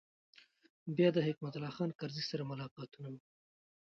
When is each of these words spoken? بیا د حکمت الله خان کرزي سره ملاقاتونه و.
بیا 0.95 1.09
د 1.13 1.17
حکمت 1.27 1.53
الله 1.55 1.71
خان 1.77 1.89
کرزي 1.99 2.23
سره 2.29 2.43
ملاقاتونه 2.51 3.07
و. 3.11 3.15